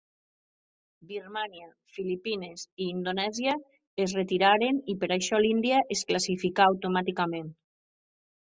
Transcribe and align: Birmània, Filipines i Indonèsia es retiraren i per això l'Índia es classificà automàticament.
Birmània, 1.09 1.67
Filipines 1.97 2.63
i 2.85 2.87
Indonèsia 2.95 3.53
es 4.07 4.17
retiraren 4.21 4.81
i 4.95 4.97
per 5.05 5.13
això 5.19 5.45
l'Índia 5.45 5.85
es 5.99 6.05
classificà 6.15 6.69
automàticament. 6.73 7.55